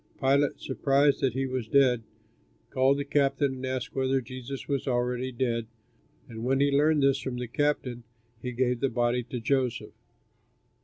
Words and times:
Pilate, 0.19 0.59
surprised 0.59 1.21
that 1.21 1.33
he 1.33 1.45
was 1.45 1.67
dead, 1.67 2.01
called 2.71 2.97
the 2.97 3.05
captain 3.05 3.53
and 3.53 3.65
asked 3.67 3.93
whether 3.93 4.19
Jesus 4.19 4.67
was 4.67 4.87
already 4.87 5.31
dead, 5.31 5.67
and 6.27 6.43
when 6.43 6.59
he 6.59 6.71
learned 6.71 7.03
this 7.03 7.19
from 7.19 7.37
the 7.37 7.47
captain 7.47 8.01
he 8.41 8.51
gave 8.51 8.79
the 8.79 8.89
body 8.89 9.21
to 9.21 9.39
Joseph. 9.39 9.93